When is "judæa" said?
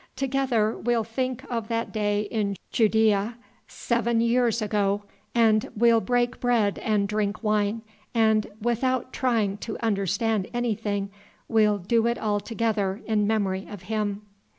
2.73-3.35